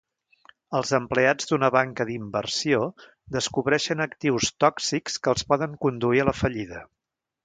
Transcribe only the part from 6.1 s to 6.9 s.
a la fallida.